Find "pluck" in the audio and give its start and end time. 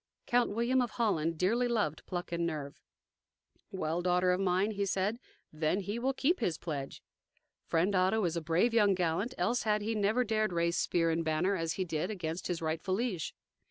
2.07-2.31